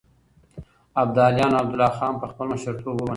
[1.01, 3.09] ابداليانو عبدالله خان په خپل مشرتوب ومنه.